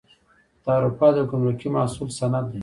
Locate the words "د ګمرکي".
1.15-1.67